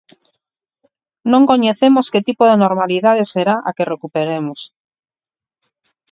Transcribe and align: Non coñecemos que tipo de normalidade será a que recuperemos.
Non 1.31 1.47
coñecemos 1.51 2.05
que 2.13 2.25
tipo 2.27 2.43
de 2.47 2.59
normalidade 2.63 3.23
será 3.33 3.55
a 3.69 3.69
que 3.75 3.89
recuperemos. 3.93 4.59